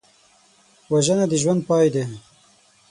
[0.91, 2.03] وژنه د ژوند پای دی